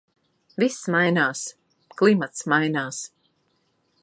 [0.63, 1.43] Viss mainās...
[2.01, 3.07] Klimats mainās.